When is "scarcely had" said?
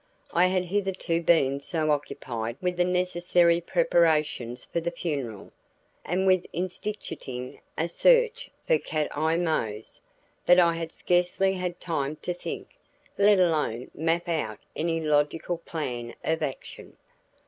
10.91-11.79